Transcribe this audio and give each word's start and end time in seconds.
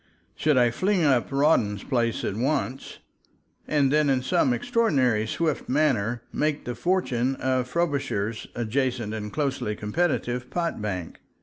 Should 0.33 0.57
I 0.57 0.71
fling 0.71 1.03
up 1.03 1.31
Rawdon's 1.31 1.83
place 1.83 2.23
at 2.25 2.35
once 2.35 2.97
and 3.67 3.91
then 3.91 4.09
in 4.09 4.23
some 4.23 4.51
extraordinary, 4.51 5.27
swift 5.27 5.69
manner 5.69 6.23
make 6.33 6.65
the 6.65 6.73
fortune 6.73 7.35
of 7.35 7.67
Frobisher's 7.67 8.47
adjacent 8.55 9.13
and 9.13 9.31
closely 9.31 9.75
competitive 9.75 10.49
pot 10.49 10.81
bank? 10.81 11.19